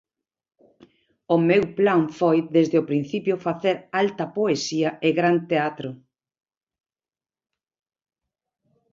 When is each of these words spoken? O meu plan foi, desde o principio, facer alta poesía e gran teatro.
O 1.35 1.37
meu 1.49 1.63
plan 1.77 2.01
foi, 2.19 2.37
desde 2.55 2.75
o 2.81 2.87
principio, 2.89 3.43
facer 3.47 3.75
alta 4.01 4.25
poesía 4.37 4.89
e 5.07 5.09
gran 5.19 5.37
teatro. 5.49 5.89